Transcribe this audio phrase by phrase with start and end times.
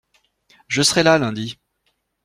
[0.67, 1.59] Je serai là lundi.